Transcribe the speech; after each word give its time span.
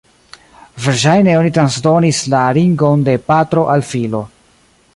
Verŝajne 0.85 1.35
oni 1.41 1.51
transdonis 1.57 2.21
la 2.35 2.39
ringon 2.59 3.05
de 3.09 3.15
patro 3.29 3.67
al 3.75 3.85
filo. 3.91 4.23